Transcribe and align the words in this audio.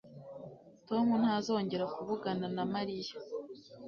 Tom 0.87 1.05
ntazongera 1.23 1.85
kuvugana 1.95 2.45
na 2.55 2.63
Mariya 2.73 3.13